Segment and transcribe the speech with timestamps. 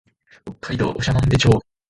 [0.45, 1.63] 北海道長万部町